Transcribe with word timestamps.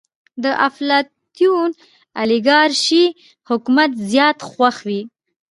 د 0.43 0.45
افلاطون 0.67 1.69
اليګارشي 2.21 3.05
حکومت 3.49 3.91
زيات 4.11 4.37
خوښ 4.49 4.75
وي. 4.87 5.01